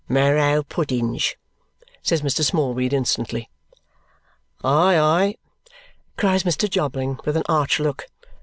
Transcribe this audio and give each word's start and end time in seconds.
"Marrow 0.09 0.63
puddings," 0.63 1.35
says 2.01 2.23
Mr. 2.23 2.43
Smallweed 2.43 2.91
instantly. 2.91 3.51
"Aye, 4.63 4.97
aye!" 4.97 5.35
cries 6.17 6.41
Mr. 6.41 6.67
Jobling 6.67 7.19
with 7.23 7.37
an 7.37 7.43
arch 7.47 7.79
look. 7.79 8.07